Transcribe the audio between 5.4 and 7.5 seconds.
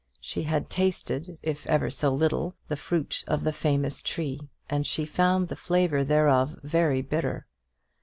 the flavour thereof very bitter.